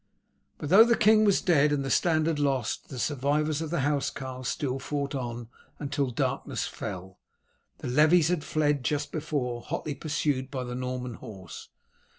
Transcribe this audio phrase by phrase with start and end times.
[0.57, 4.47] But though the king was dead and the standard lost, the survivors of the housecarls
[4.47, 7.19] still fought on until darkness fell.
[7.77, 11.69] The levies had fled just before, hotly pursued by the Norman horse.